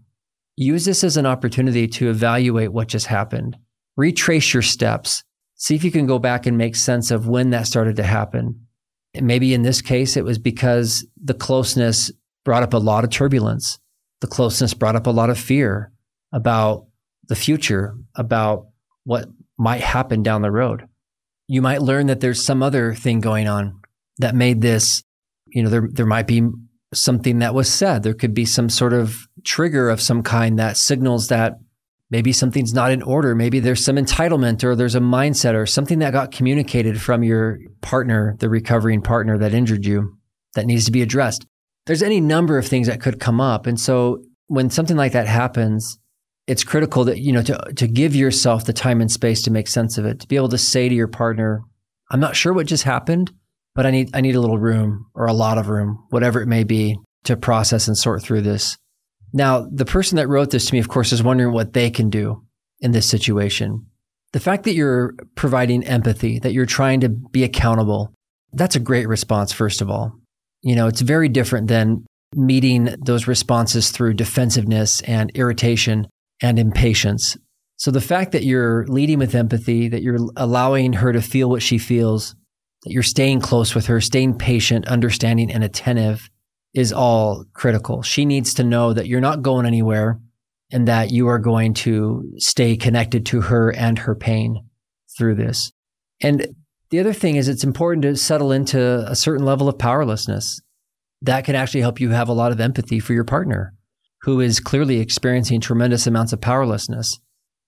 Use 0.56 0.84
this 0.84 1.04
as 1.04 1.16
an 1.16 1.26
opportunity 1.26 1.86
to 1.86 2.10
evaluate 2.10 2.72
what 2.72 2.88
just 2.88 3.06
happened. 3.06 3.56
Retrace 4.00 4.54
your 4.54 4.62
steps. 4.62 5.24
See 5.56 5.74
if 5.74 5.84
you 5.84 5.90
can 5.90 6.06
go 6.06 6.18
back 6.18 6.46
and 6.46 6.56
make 6.56 6.74
sense 6.74 7.10
of 7.10 7.28
when 7.28 7.50
that 7.50 7.66
started 7.66 7.96
to 7.96 8.02
happen. 8.02 8.66
maybe 9.14 9.52
in 9.52 9.60
this 9.60 9.82
case, 9.82 10.16
it 10.16 10.24
was 10.24 10.38
because 10.38 11.06
the 11.22 11.34
closeness 11.34 12.10
brought 12.42 12.62
up 12.62 12.72
a 12.72 12.78
lot 12.78 13.04
of 13.04 13.10
turbulence. 13.10 13.78
The 14.22 14.26
closeness 14.26 14.72
brought 14.72 14.96
up 14.96 15.06
a 15.06 15.10
lot 15.10 15.28
of 15.28 15.38
fear 15.38 15.92
about 16.32 16.86
the 17.28 17.34
future, 17.34 17.94
about 18.14 18.68
what 19.04 19.26
might 19.58 19.82
happen 19.82 20.22
down 20.22 20.40
the 20.40 20.50
road. 20.50 20.88
You 21.46 21.60
might 21.60 21.82
learn 21.82 22.06
that 22.06 22.20
there's 22.20 22.42
some 22.42 22.62
other 22.62 22.94
thing 22.94 23.20
going 23.20 23.48
on 23.48 23.82
that 24.16 24.34
made 24.34 24.62
this, 24.62 25.02
you 25.48 25.62
know, 25.62 25.68
there, 25.68 25.88
there 25.92 26.06
might 26.06 26.26
be 26.26 26.48
something 26.94 27.40
that 27.40 27.54
was 27.54 27.70
said. 27.70 28.02
There 28.02 28.14
could 28.14 28.32
be 28.32 28.46
some 28.46 28.70
sort 28.70 28.94
of 28.94 29.28
trigger 29.44 29.90
of 29.90 30.00
some 30.00 30.22
kind 30.22 30.58
that 30.58 30.78
signals 30.78 31.28
that 31.28 31.58
maybe 32.10 32.32
something's 32.32 32.74
not 32.74 32.90
in 32.90 33.02
order. 33.02 33.34
Maybe 33.34 33.60
there's 33.60 33.84
some 33.84 33.96
entitlement 33.96 34.64
or 34.64 34.74
there's 34.74 34.94
a 34.94 35.00
mindset 35.00 35.54
or 35.54 35.66
something 35.66 36.00
that 36.00 36.12
got 36.12 36.32
communicated 36.32 37.00
from 37.00 37.22
your 37.22 37.58
partner, 37.80 38.36
the 38.40 38.48
recovering 38.48 39.00
partner 39.00 39.38
that 39.38 39.54
injured 39.54 39.86
you, 39.86 40.16
that 40.54 40.66
needs 40.66 40.84
to 40.86 40.92
be 40.92 41.02
addressed. 41.02 41.46
There's 41.86 42.02
any 42.02 42.20
number 42.20 42.58
of 42.58 42.66
things 42.66 42.88
that 42.88 43.00
could 43.00 43.20
come 43.20 43.40
up. 43.40 43.66
And 43.66 43.80
so 43.80 44.22
when 44.48 44.70
something 44.70 44.96
like 44.96 45.12
that 45.12 45.26
happens, 45.26 45.98
it's 46.46 46.64
critical 46.64 47.04
that, 47.04 47.18
you 47.18 47.32
know, 47.32 47.42
to, 47.42 47.58
to 47.76 47.86
give 47.86 48.14
yourself 48.14 48.64
the 48.64 48.72
time 48.72 49.00
and 49.00 49.10
space 49.10 49.42
to 49.42 49.50
make 49.50 49.68
sense 49.68 49.96
of 49.98 50.04
it, 50.04 50.20
to 50.20 50.26
be 50.26 50.36
able 50.36 50.48
to 50.48 50.58
say 50.58 50.88
to 50.88 50.94
your 50.94 51.08
partner, 51.08 51.62
I'm 52.10 52.20
not 52.20 52.34
sure 52.34 52.52
what 52.52 52.66
just 52.66 52.82
happened, 52.82 53.30
but 53.74 53.86
I 53.86 53.92
need, 53.92 54.10
I 54.14 54.20
need 54.20 54.34
a 54.34 54.40
little 54.40 54.58
room 54.58 55.06
or 55.14 55.26
a 55.26 55.32
lot 55.32 55.58
of 55.58 55.68
room, 55.68 56.06
whatever 56.10 56.42
it 56.42 56.48
may 56.48 56.64
be 56.64 56.96
to 57.24 57.36
process 57.36 57.86
and 57.86 57.96
sort 57.96 58.22
through 58.22 58.42
this. 58.42 58.76
Now, 59.32 59.66
the 59.70 59.84
person 59.84 60.16
that 60.16 60.28
wrote 60.28 60.50
this 60.50 60.66
to 60.66 60.74
me, 60.74 60.80
of 60.80 60.88
course, 60.88 61.12
is 61.12 61.22
wondering 61.22 61.52
what 61.52 61.72
they 61.72 61.90
can 61.90 62.10
do 62.10 62.44
in 62.80 62.92
this 62.92 63.08
situation. 63.08 63.86
The 64.32 64.40
fact 64.40 64.64
that 64.64 64.74
you're 64.74 65.14
providing 65.34 65.84
empathy, 65.84 66.38
that 66.40 66.52
you're 66.52 66.66
trying 66.66 67.00
to 67.00 67.08
be 67.08 67.44
accountable, 67.44 68.12
that's 68.52 68.76
a 68.76 68.80
great 68.80 69.08
response, 69.08 69.52
first 69.52 69.80
of 69.80 69.90
all. 69.90 70.12
You 70.62 70.76
know, 70.76 70.86
it's 70.86 71.00
very 71.00 71.28
different 71.28 71.68
than 71.68 72.04
meeting 72.34 72.94
those 73.04 73.26
responses 73.26 73.90
through 73.90 74.14
defensiveness 74.14 75.00
and 75.02 75.30
irritation 75.34 76.06
and 76.40 76.58
impatience. 76.58 77.36
So 77.76 77.90
the 77.90 78.00
fact 78.00 78.32
that 78.32 78.44
you're 78.44 78.86
leading 78.86 79.18
with 79.18 79.34
empathy, 79.34 79.88
that 79.88 80.02
you're 80.02 80.18
allowing 80.36 80.92
her 80.94 81.12
to 81.12 81.22
feel 81.22 81.48
what 81.48 81.62
she 81.62 81.78
feels, 81.78 82.34
that 82.84 82.92
you're 82.92 83.02
staying 83.02 83.40
close 83.40 83.74
with 83.74 83.86
her, 83.86 84.00
staying 84.00 84.38
patient, 84.38 84.86
understanding, 84.86 85.50
and 85.50 85.64
attentive 85.64 86.30
is 86.74 86.92
all 86.92 87.44
critical. 87.52 88.02
She 88.02 88.24
needs 88.24 88.54
to 88.54 88.64
know 88.64 88.92
that 88.92 89.06
you're 89.06 89.20
not 89.20 89.42
going 89.42 89.66
anywhere 89.66 90.20
and 90.72 90.86
that 90.86 91.10
you 91.10 91.28
are 91.28 91.38
going 91.38 91.74
to 91.74 92.32
stay 92.36 92.76
connected 92.76 93.26
to 93.26 93.40
her 93.40 93.70
and 93.70 93.98
her 93.98 94.14
pain 94.14 94.68
through 95.16 95.34
this. 95.34 95.72
And 96.22 96.54
the 96.90 97.00
other 97.00 97.12
thing 97.12 97.36
is 97.36 97.48
it's 97.48 97.64
important 97.64 98.02
to 98.02 98.16
settle 98.16 98.52
into 98.52 99.04
a 99.08 99.16
certain 99.16 99.44
level 99.44 99.68
of 99.68 99.78
powerlessness. 99.78 100.60
That 101.22 101.44
can 101.44 101.54
actually 101.54 101.80
help 101.80 102.00
you 102.00 102.10
have 102.10 102.28
a 102.28 102.34
lot 102.34 102.52
of 102.52 102.60
empathy 102.60 103.00
for 103.00 103.12
your 103.12 103.24
partner 103.24 103.74
who 104.22 104.40
is 104.40 104.60
clearly 104.60 105.00
experiencing 105.00 105.60
tremendous 105.60 106.06
amounts 106.06 106.32
of 106.32 106.40
powerlessness. 106.40 107.18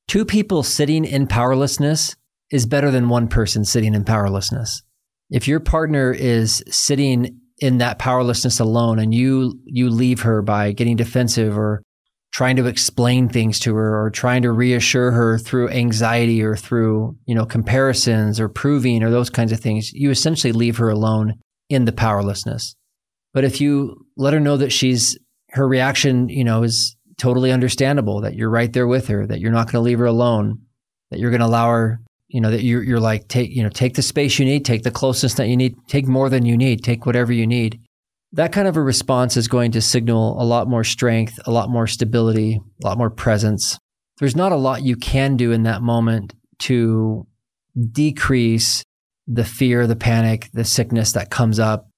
Two 0.06 0.24
people 0.24 0.62
sitting 0.62 1.04
in 1.04 1.26
powerlessness 1.26 2.14
is 2.50 2.66
better 2.66 2.90
than 2.90 3.08
one 3.08 3.28
person 3.28 3.64
sitting 3.64 3.94
in 3.94 4.04
powerlessness. 4.04 4.82
If 5.30 5.48
your 5.48 5.60
partner 5.60 6.12
is 6.12 6.62
sitting 6.68 7.40
in 7.62 7.78
that 7.78 8.00
powerlessness 8.00 8.58
alone 8.58 8.98
and 8.98 9.14
you 9.14 9.56
you 9.64 9.88
leave 9.88 10.22
her 10.22 10.42
by 10.42 10.72
getting 10.72 10.96
defensive 10.96 11.56
or 11.56 11.80
trying 12.32 12.56
to 12.56 12.66
explain 12.66 13.28
things 13.28 13.60
to 13.60 13.72
her 13.76 14.02
or 14.02 14.10
trying 14.10 14.42
to 14.42 14.50
reassure 14.50 15.12
her 15.12 15.38
through 15.38 15.68
anxiety 15.68 16.42
or 16.42 16.56
through 16.56 17.16
you 17.24 17.34
know 17.36 17.46
comparisons 17.46 18.40
or 18.40 18.48
proving 18.48 19.04
or 19.04 19.10
those 19.10 19.30
kinds 19.30 19.52
of 19.52 19.60
things. 19.60 19.92
You 19.92 20.10
essentially 20.10 20.52
leave 20.52 20.76
her 20.78 20.88
alone 20.88 21.34
in 21.68 21.84
the 21.84 21.92
powerlessness. 21.92 22.74
But 23.32 23.44
if 23.44 23.60
you 23.60 24.06
let 24.16 24.34
her 24.34 24.40
know 24.40 24.56
that 24.56 24.72
she's 24.72 25.16
her 25.50 25.68
reaction 25.68 26.28
you 26.28 26.42
know 26.42 26.64
is 26.64 26.96
totally 27.16 27.52
understandable 27.52 28.22
that 28.22 28.34
you're 28.34 28.50
right 28.50 28.72
there 28.72 28.88
with 28.88 29.06
her 29.06 29.24
that 29.24 29.38
you're 29.38 29.52
not 29.52 29.66
going 29.66 29.80
to 29.80 29.86
leave 29.86 30.00
her 30.00 30.06
alone 30.06 30.58
that 31.12 31.20
you're 31.20 31.30
going 31.30 31.40
to 31.40 31.46
allow 31.46 31.68
her 31.68 32.00
you 32.32 32.40
know 32.40 32.50
that 32.50 32.64
you're, 32.64 32.82
you're 32.82 33.00
like 33.00 33.28
take 33.28 33.50
you 33.50 33.62
know 33.62 33.68
take 33.68 33.94
the 33.94 34.02
space 34.02 34.38
you 34.38 34.44
need 34.44 34.64
take 34.64 34.82
the 34.82 34.90
closeness 34.90 35.34
that 35.34 35.48
you 35.48 35.56
need 35.56 35.76
take 35.86 36.08
more 36.08 36.30
than 36.30 36.46
you 36.46 36.56
need 36.56 36.82
take 36.82 37.06
whatever 37.06 37.32
you 37.32 37.46
need. 37.46 37.80
That 38.34 38.52
kind 38.52 38.66
of 38.66 38.78
a 38.78 38.82
response 38.82 39.36
is 39.36 39.46
going 39.46 39.72
to 39.72 39.82
signal 39.82 40.40
a 40.40 40.44
lot 40.44 40.66
more 40.66 40.82
strength 40.82 41.38
a 41.46 41.50
lot 41.50 41.68
more 41.68 41.86
stability 41.86 42.58
a 42.82 42.86
lot 42.86 42.98
more 42.98 43.10
presence. 43.10 43.78
There's 44.18 44.36
not 44.36 44.52
a 44.52 44.56
lot 44.56 44.82
you 44.82 44.96
can 44.96 45.36
do 45.36 45.52
in 45.52 45.64
that 45.64 45.82
moment 45.82 46.34
to 46.60 47.26
decrease 47.90 48.82
the 49.26 49.44
fear 49.44 49.86
the 49.86 49.96
panic 49.96 50.48
the 50.54 50.64
sickness 50.64 51.12
that 51.12 51.30
comes 51.30 51.58
up. 51.58 51.88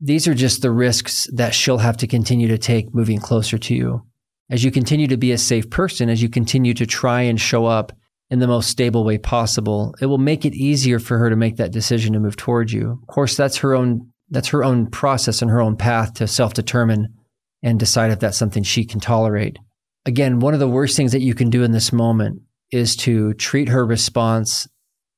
These 0.00 0.26
are 0.26 0.34
just 0.34 0.60
the 0.60 0.72
risks 0.72 1.28
that 1.32 1.54
she'll 1.54 1.78
have 1.78 1.96
to 1.98 2.08
continue 2.08 2.48
to 2.48 2.58
take 2.58 2.92
moving 2.92 3.20
closer 3.20 3.58
to 3.58 3.74
you. 3.74 4.02
As 4.50 4.64
you 4.64 4.72
continue 4.72 5.06
to 5.06 5.16
be 5.16 5.30
a 5.30 5.38
safe 5.38 5.70
person 5.70 6.10
as 6.10 6.20
you 6.20 6.28
continue 6.28 6.74
to 6.74 6.84
try 6.84 7.22
and 7.22 7.40
show 7.40 7.66
up 7.66 7.92
in 8.34 8.40
the 8.40 8.48
most 8.48 8.68
stable 8.68 9.04
way 9.04 9.16
possible, 9.16 9.94
it 10.00 10.06
will 10.06 10.18
make 10.18 10.44
it 10.44 10.54
easier 10.54 10.98
for 10.98 11.18
her 11.18 11.30
to 11.30 11.36
make 11.36 11.54
that 11.54 11.70
decision 11.70 12.14
to 12.14 12.18
move 12.18 12.34
towards 12.34 12.72
you. 12.72 12.98
Of 13.00 13.06
course, 13.06 13.36
that's 13.36 13.58
her 13.58 13.76
own 13.76 14.10
that's 14.28 14.48
her 14.48 14.64
own 14.64 14.88
process 14.90 15.40
and 15.40 15.50
her 15.52 15.60
own 15.60 15.76
path 15.76 16.14
to 16.14 16.26
self-determine 16.26 17.14
and 17.62 17.78
decide 17.78 18.10
if 18.10 18.18
that's 18.18 18.36
something 18.36 18.64
she 18.64 18.84
can 18.84 18.98
tolerate. 18.98 19.56
Again, 20.04 20.40
one 20.40 20.52
of 20.52 20.58
the 20.58 20.68
worst 20.68 20.96
things 20.96 21.12
that 21.12 21.20
you 21.20 21.32
can 21.32 21.48
do 21.48 21.62
in 21.62 21.70
this 21.70 21.92
moment 21.92 22.42
is 22.72 22.96
to 22.96 23.34
treat 23.34 23.68
her 23.68 23.86
response 23.86 24.66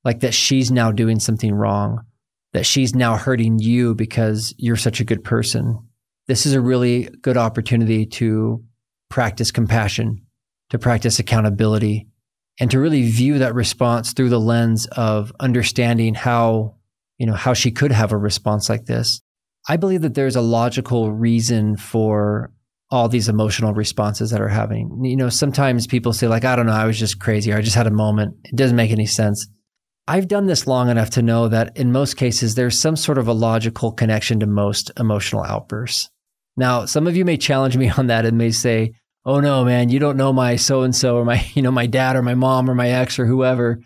like 0.05 0.21
that 0.21 0.35
she's 0.35 0.71
now 0.71 0.93
doing 0.93 1.19
something 1.19 1.55
wrong, 1.55 2.05
that 2.53 2.67
she's 2.67 2.95
now 2.95 3.17
hurting 3.17 3.59
you 3.59 3.95
because 3.95 4.53
you're 4.59 4.77
such 4.77 5.01
a 5.01 5.05
good 5.05 5.25
person. 5.25 5.79
This 6.27 6.45
is 6.45 6.53
a 6.53 6.61
really 6.61 7.09
good 7.23 7.39
opportunity 7.39 8.05
to 8.07 8.63
practice 9.09 9.51
compassion, 9.51 10.27
to 10.69 10.79
practice 10.79 11.19
accountability, 11.19 12.09
and 12.59 12.71
to 12.71 12.81
really 12.81 13.09
view 13.09 13.39
that 13.39 13.55
response 13.55 14.13
through 14.13 14.31
the 14.31 14.41
lens 14.41 14.87
of 14.93 15.33
understanding 15.41 16.15
how 16.15 16.75
you 17.19 17.27
know 17.27 17.35
how 17.35 17.55
she 17.55 17.71
could 17.71 17.93
have 17.93 18.13
a 18.13 18.17
response 18.17 18.69
like 18.69 18.87
this 18.87 19.21
i 19.69 19.77
believe 19.77 20.03
that 20.03 20.15
there's 20.15 20.37
a 20.37 20.41
logical 20.41 21.13
reason 21.13 21.77
for 21.77 22.53
all 22.91 23.09
these 23.09 23.29
emotional 23.29 23.75
responses 23.75 24.31
that 24.31 24.41
are 24.41 24.49
happening. 24.49 25.05
You 25.05 25.17
know 25.17 25.29
sometimes 25.29 25.87
people 25.87 26.13
say 26.13 26.29
like 26.29 26.45
i 26.45 26.55
don't 26.55 26.67
know 26.67 26.73
i 26.73 26.87
was 26.87 26.99
just 26.99 27.19
crazy 27.19 27.53
or 27.53 27.57
i 27.57 27.61
just 27.61 27.77
had 27.77 27.87
a 27.87 27.91
moment 27.91 28.37
it 28.45 28.57
doesn't 28.57 28.77
make 28.77 28.91
any 28.91 29.07
sense. 29.07 29.47
I've 30.09 30.29
done 30.29 30.47
this 30.47 30.69
long 30.69 30.89
enough 30.89 31.11
to 31.11 31.23
know 31.23 31.49
that 31.49 31.77
in 31.77 31.91
most 31.91 32.17
cases 32.17 32.55
there's 32.55 32.81
some 32.81 32.95
sort 32.95 33.19
of 33.19 33.27
a 33.27 33.33
logical 33.33 33.91
connection 33.91 34.39
to 34.39 34.47
most 34.47 34.93
emotional 35.01 35.43
outbursts. 35.43 36.11
Now 36.57 36.85
some 36.85 37.09
of 37.09 37.17
you 37.17 37.25
may 37.25 37.37
challenge 37.37 37.77
me 37.77 37.91
on 37.91 38.07
that 38.07 38.25
and 38.25 38.39
may 38.39 38.53
say 38.53 38.93
oh 39.27 39.41
no, 39.41 39.65
man, 39.65 39.89
you 39.89 39.99
don't 39.99 40.17
know 40.17 40.33
my 40.33 40.55
so 40.55 40.83
and 40.83 40.95
so 40.95 41.17
or 41.17 41.25
my, 41.25 41.45
you 41.55 41.61
know, 41.61 41.73
my 41.73 41.87
dad 41.87 42.17
or 42.17 42.23
my 42.23 42.35
mom 42.35 42.71
or 42.71 42.75
my 42.75 42.89
ex 42.89 43.19
or 43.19 43.27
whoever. 43.27 43.81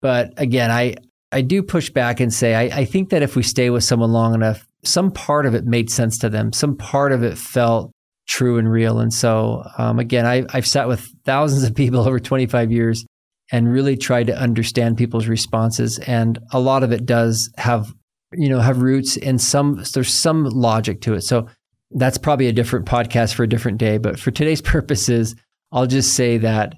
But 0.00 0.32
again, 0.36 0.70
I, 0.70 0.94
I 1.32 1.42
do 1.42 1.62
push 1.62 1.90
back 1.90 2.20
and 2.20 2.32
say, 2.32 2.54
I, 2.54 2.80
I 2.80 2.84
think 2.84 3.10
that 3.10 3.22
if 3.22 3.34
we 3.34 3.42
stay 3.42 3.68
with 3.68 3.84
someone 3.84 4.12
long 4.12 4.32
enough, 4.34 4.66
some 4.84 5.10
part 5.10 5.44
of 5.44 5.54
it 5.54 5.64
made 5.64 5.90
sense 5.90 6.16
to 6.18 6.28
them. 6.28 6.52
Some 6.52 6.76
part 6.76 7.12
of 7.12 7.24
it 7.24 7.36
felt 7.36 7.90
true 8.28 8.58
and 8.58 8.70
real. 8.70 9.00
And 9.00 9.12
so, 9.12 9.68
um, 9.76 9.98
again, 9.98 10.24
I, 10.24 10.44
I've 10.50 10.66
sat 10.66 10.86
with 10.86 11.08
thousands 11.24 11.64
of 11.64 11.74
people 11.74 12.00
over 12.00 12.20
25 12.20 12.70
years 12.70 13.04
and 13.52 13.72
really 13.72 13.96
tried 13.96 14.28
to 14.28 14.38
understand 14.38 14.96
people's 14.96 15.26
responses. 15.26 15.98
And 16.00 16.38
a 16.52 16.60
lot 16.60 16.82
of 16.82 16.92
it 16.92 17.06
does 17.06 17.50
have, 17.56 17.92
you 18.32 18.48
know, 18.48 18.60
have 18.60 18.82
roots 18.82 19.16
in 19.16 19.38
some, 19.38 19.82
there's 19.94 20.12
some 20.12 20.44
logic 20.44 21.00
to 21.02 21.14
it. 21.14 21.22
So 21.22 21.48
that's 21.90 22.18
probably 22.18 22.48
a 22.48 22.52
different 22.52 22.86
podcast 22.86 23.34
for 23.34 23.42
a 23.42 23.48
different 23.48 23.78
day. 23.78 23.98
But 23.98 24.18
for 24.18 24.30
today's 24.30 24.62
purposes, 24.62 25.34
I'll 25.72 25.86
just 25.86 26.14
say 26.14 26.38
that 26.38 26.74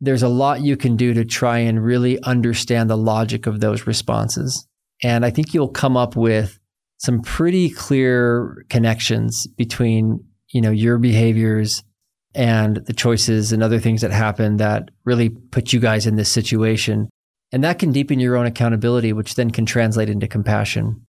there's 0.00 0.22
a 0.22 0.28
lot 0.28 0.62
you 0.62 0.76
can 0.76 0.96
do 0.96 1.14
to 1.14 1.24
try 1.24 1.58
and 1.58 1.82
really 1.82 2.22
understand 2.22 2.90
the 2.90 2.98
logic 2.98 3.46
of 3.46 3.60
those 3.60 3.86
responses. 3.86 4.66
And 5.02 5.24
I 5.24 5.30
think 5.30 5.54
you'll 5.54 5.68
come 5.68 5.96
up 5.96 6.16
with 6.16 6.58
some 6.98 7.20
pretty 7.20 7.70
clear 7.70 8.64
connections 8.68 9.46
between, 9.46 10.24
you 10.52 10.60
know, 10.60 10.70
your 10.70 10.98
behaviors 10.98 11.82
and 12.34 12.76
the 12.86 12.92
choices 12.92 13.52
and 13.52 13.62
other 13.62 13.78
things 13.78 14.02
that 14.02 14.10
happen 14.10 14.58
that 14.58 14.90
really 15.04 15.30
put 15.30 15.72
you 15.72 15.80
guys 15.80 16.06
in 16.06 16.16
this 16.16 16.30
situation. 16.30 17.08
And 17.52 17.64
that 17.64 17.78
can 17.78 17.92
deepen 17.92 18.20
your 18.20 18.36
own 18.36 18.46
accountability, 18.46 19.12
which 19.12 19.34
then 19.34 19.50
can 19.50 19.64
translate 19.64 20.10
into 20.10 20.28
compassion. 20.28 21.05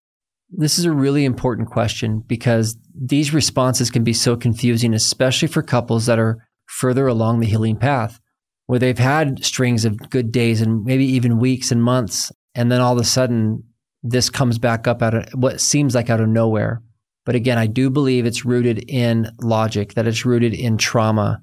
This 0.50 0.80
is 0.80 0.86
a 0.86 0.92
really 0.92 1.25
important 1.25 1.70
question 1.70 2.24
because 2.25 2.77
these 2.96 3.34
responses 3.34 3.92
can 3.92 4.04
be 4.04 4.13
so 4.13 4.38
confusing, 4.38 4.94
especially 4.94 5.48
for 5.50 5.62
couples 5.62 6.06
that 6.06 6.20
are 6.20 6.48
further 6.68 7.08
along 7.08 7.39
the 7.39 7.48
healing 7.48 7.75
path, 7.77 8.20
where 8.66 8.80
they've 8.80 8.98
had 8.98 9.44
strings 9.44 9.84
of 9.84 10.10
good 10.10 10.32
days 10.32 10.62
and 10.62 10.84
maybe 10.84 11.06
even 11.06 11.39
weeks 11.39 11.72
and 11.72 11.84
months. 11.84 12.32
And 12.56 12.72
then 12.72 12.82
all 12.82 12.94
of 12.94 13.00
a 13.00 13.06
sudden, 13.06 13.63
this 14.04 14.30
comes 14.30 14.58
back 14.58 14.88
up 14.88 15.01
out 15.01 15.13
of 15.13 15.25
what 15.34 15.60
seems 15.60 15.96
like 15.96 16.10
out 16.10 16.22
of 16.22 16.30
nowhere. 16.30 16.82
But 17.25 17.36
again, 17.36 17.58
I 17.58 17.68
do 17.68 17.89
believe 17.89 18.25
it's 18.25 18.46
rooted 18.46 18.89
in 18.89 19.30
logic, 19.42 19.96
that 19.96 20.08
it's 20.08 20.25
rooted 20.25 20.54
in 20.54 20.77
trauma. 20.77 21.42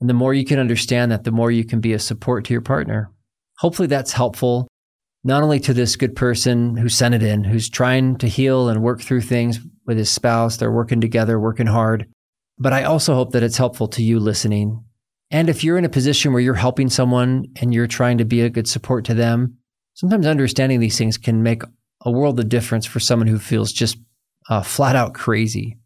And 0.00 0.08
the 0.08 0.14
more 0.14 0.32
you 0.32 0.46
can 0.46 0.58
understand 0.58 1.12
that, 1.12 1.24
the 1.24 1.30
more 1.30 1.50
you 1.50 1.64
can 1.64 1.80
be 1.80 1.92
a 1.92 1.98
support 1.98 2.46
to 2.46 2.54
your 2.54 2.62
partner. 2.62 3.10
Hopefully 3.58 3.88
that's 3.88 4.12
helpful 4.12 4.66
not 5.26 5.42
only 5.42 5.58
to 5.58 5.74
this 5.74 5.96
good 5.96 6.14
person 6.14 6.76
who 6.76 6.88
sent 6.88 7.12
it 7.12 7.22
in, 7.22 7.42
who's 7.42 7.68
trying 7.68 8.16
to 8.18 8.28
heal 8.28 8.68
and 8.68 8.80
work 8.80 9.02
through 9.02 9.22
things 9.22 9.58
with 9.84 9.98
his 9.98 10.08
spouse. 10.08 10.56
They're 10.56 10.70
working 10.70 11.00
together, 11.00 11.40
working 11.40 11.66
hard. 11.66 12.06
But 12.60 12.72
I 12.72 12.84
also 12.84 13.12
hope 13.14 13.32
that 13.32 13.42
it's 13.42 13.56
helpful 13.56 13.88
to 13.88 14.04
you 14.04 14.20
listening. 14.20 14.84
And 15.32 15.50
if 15.50 15.64
you're 15.64 15.78
in 15.78 15.84
a 15.84 15.88
position 15.88 16.32
where 16.32 16.40
you're 16.40 16.54
helping 16.54 16.88
someone 16.88 17.46
and 17.60 17.74
you're 17.74 17.88
trying 17.88 18.18
to 18.18 18.24
be 18.24 18.40
a 18.40 18.48
good 18.48 18.68
support 18.68 19.04
to 19.06 19.14
them, 19.14 19.58
sometimes 19.94 20.28
understanding 20.28 20.78
these 20.78 20.96
things 20.96 21.18
can 21.18 21.42
make 21.42 21.62
a 22.02 22.10
world 22.12 22.38
of 22.38 22.48
difference 22.48 22.86
for 22.86 23.00
someone 23.00 23.26
who 23.26 23.40
feels 23.40 23.72
just 23.72 23.98
uh, 24.48 24.62
flat 24.62 24.94
out 24.94 25.12
crazy. 25.12 25.76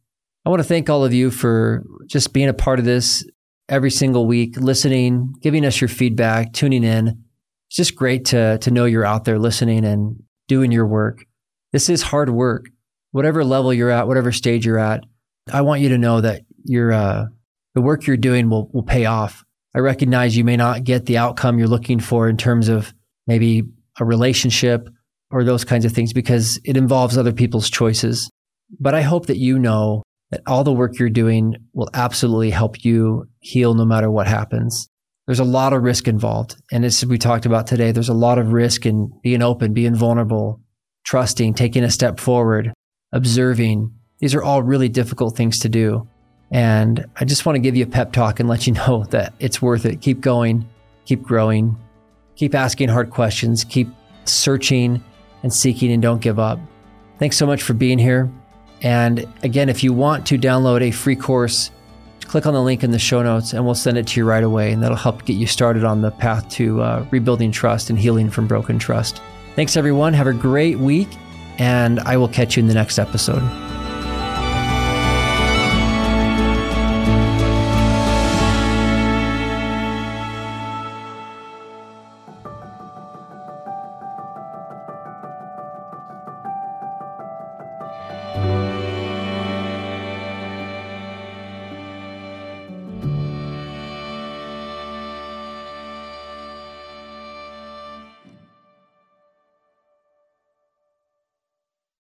I 0.45 0.51
want 0.51 0.61
to 0.61 0.69
thank 0.69 0.91
all 0.91 1.03
of 1.03 1.15
you 1.15 1.31
for 1.31 1.83
just 2.07 2.35
being 2.35 2.51
a 2.51 2.55
part 2.55 2.79
of 2.79 2.85
this 2.85 3.25
every 3.71 3.91
single 3.91 4.27
week, 4.27 4.59
listening, 4.59 5.33
giving 5.41 5.65
us 5.65 5.81
your 5.81 5.89
feedback, 5.89 6.53
tuning 6.53 6.85
in. 6.85 7.25
It's 7.71 7.77
just 7.77 7.95
great 7.95 8.25
to, 8.27 8.59
to 8.59 8.71
know 8.73 8.85
you're 8.85 9.05
out 9.05 9.25
there 9.25 9.39
listening 9.39 9.85
and 9.85 10.21
doing 10.49 10.73
your 10.73 10.89
work. 10.89 11.25
This 11.73 11.89
is 11.89 12.03
hard 12.03 12.29
work. 12.29 12.67
Whatever 13.13 13.45
level 13.45 13.73
you're 13.73 13.91
at, 13.91 14.09
whatever 14.09 14.33
stage 14.33 14.67
you're 14.67 14.77
at, 14.77 15.05
I 15.53 15.61
want 15.61 15.81
you 15.81 15.91
to 15.91 15.99
know 15.99 16.21
that 16.21 16.43
your 16.65 16.93
uh, 16.93 17.27
the 17.77 17.81
work 17.81 18.09
you're 18.09 18.17
doing 18.17 18.51
will, 18.51 18.69
will 18.73 18.83
pay 18.83 19.05
off. 19.05 19.45
I 19.73 19.79
recognize 19.79 20.37
you 20.37 20.43
may 20.43 20.57
not 20.57 20.83
get 20.83 21.07
the 21.07 21.19
outcome 21.19 21.61
you're 21.61 21.69
looking 21.69 22.01
for 22.01 22.29
in 22.29 22.37
terms 22.37 22.69
of 22.69 22.93
maybe 23.29 23.63
a 24.01 24.05
relationship 24.05 24.89
or 25.31 25.45
those 25.45 25.65
kinds 25.65 25.85
of 25.85 25.93
things 25.93 26.13
because 26.13 26.61
it 26.65 26.77
involves 26.77 27.17
other 27.17 27.33
people's 27.33 27.71
choices. 27.71 28.29
But 28.81 28.97
I 28.97 29.03
hope 29.03 29.27
that 29.27 29.39
you 29.39 29.61
know 29.61 30.03
that 30.33 30.43
all 30.45 30.65
the 30.65 30.73
work 30.73 30.99
you're 30.99 31.09
doing 31.09 31.55
will 31.73 31.91
absolutely 31.95 32.51
help 32.51 32.85
you 32.85 33.29
heal 33.39 33.75
no 33.75 33.85
matter 33.85 34.11
what 34.11 34.27
happens. 34.27 34.89
There's 35.31 35.39
a 35.39 35.45
lot 35.45 35.73
of 35.73 35.85
risk 35.85 36.09
involved. 36.09 36.57
And 36.73 36.85
as 36.85 37.07
we 37.07 37.17
talked 37.17 37.47
about 37.47 37.69
today, 37.69 37.93
there's 37.93 38.09
a 38.09 38.15
lot 38.15 38.37
of 38.37 38.53
risk 38.53 38.85
in 38.85 39.13
being 39.23 39.43
open, 39.43 39.73
being 39.73 39.95
vulnerable, 39.95 40.61
trusting, 41.05 41.55
taking 41.55 41.85
a 41.85 41.91
step 41.93 42.19
forward, 42.19 42.73
observing. 43.13 43.95
These 44.19 44.35
are 44.35 44.43
all 44.43 44.65
really 44.65 44.89
difficult 44.89 45.37
things 45.37 45.61
to 45.61 45.69
do. 45.69 46.09
And 46.51 47.07
I 47.15 47.25
just 47.25 47.47
want 47.47 47.55
to 47.55 47.61
give 47.61 47.77
you 47.77 47.85
a 47.85 47.87
pep 47.87 48.13
talk 48.13 48.41
and 48.41 48.49
let 48.49 48.67
you 48.67 48.73
know 48.89 49.05
that 49.11 49.33
it's 49.39 49.63
worth 49.63 49.87
it. 49.87 50.01
Keep 50.01 50.21
going, 50.21 50.69
keep 51.05 51.23
growing, 51.23 51.79
keep 52.35 52.53
asking 52.53 52.89
hard 52.89 53.11
questions, 53.11 53.63
keep 53.63 53.87
searching 54.25 55.01
and 55.45 55.53
seeking, 55.53 55.93
and 55.93 56.03
don't 56.03 56.21
give 56.21 56.41
up. 56.41 56.59
Thanks 57.21 57.37
so 57.37 57.47
much 57.47 57.63
for 57.63 57.75
being 57.75 58.01
here. 58.01 58.29
And 58.83 59.29
again, 59.45 59.69
if 59.69 59.85
you 59.85 59.93
want 59.93 60.27
to 60.27 60.37
download 60.37 60.81
a 60.81 60.91
free 60.91 61.15
course, 61.15 61.71
click 62.31 62.47
on 62.47 62.55
the 62.55 62.63
link 62.63 62.85
in 62.85 62.93
the 62.93 62.99
show 62.99 63.23
notes 63.23 63.53
and 63.53 63.65
we'll 63.65 63.75
send 63.75 63.99
it 63.99 64.07
to 64.07 64.21
you 64.21 64.25
right 64.25 64.45
away. 64.45 64.71
And 64.71 64.81
that'll 64.83 64.97
help 64.97 65.25
get 65.25 65.35
you 65.35 65.49
started 65.49 65.83
on 65.85 66.01
the 66.01 66.13
path 66.13 66.49
to 66.51 66.81
uh, 66.81 67.05
rebuilding 67.11 67.51
trust 67.51 67.91
and 67.91 67.99
healing 67.99 68.31
from 68.31 68.47
broken 68.47 68.79
trust. 68.79 69.21
Thanks, 69.57 69.77
everyone. 69.77 70.15
Have 70.15 70.29
a 70.29 70.33
great 70.33 70.79
week, 70.79 71.09
and 71.59 71.99
I 72.01 72.17
will 72.17 72.29
catch 72.29 72.57
you 72.57 72.61
in 72.61 72.69
the 72.69 72.75
next 72.75 73.01
episode. 73.01 73.70